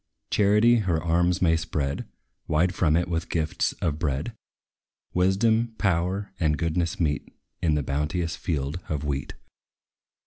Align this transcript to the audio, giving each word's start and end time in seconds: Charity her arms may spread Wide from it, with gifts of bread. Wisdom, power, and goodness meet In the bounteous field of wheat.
Charity 0.31 0.77
her 0.77 0.99
arms 0.99 1.43
may 1.43 1.55
spread 1.55 2.07
Wide 2.47 2.73
from 2.73 2.95
it, 2.95 3.07
with 3.07 3.29
gifts 3.29 3.73
of 3.73 3.99
bread. 3.99 4.33
Wisdom, 5.13 5.75
power, 5.77 6.31
and 6.39 6.57
goodness 6.57 6.99
meet 6.99 7.31
In 7.61 7.75
the 7.75 7.83
bounteous 7.83 8.35
field 8.35 8.79
of 8.89 9.03
wheat. 9.03 9.35